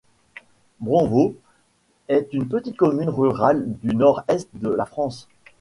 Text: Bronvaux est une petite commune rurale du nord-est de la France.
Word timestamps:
Bronvaux 0.79 1.35
est 2.07 2.29
une 2.33 2.47
petite 2.47 2.75
commune 2.75 3.09
rurale 3.11 3.65
du 3.83 3.95
nord-est 3.95 4.49
de 4.55 4.69
la 4.71 4.85
France. 4.87 5.27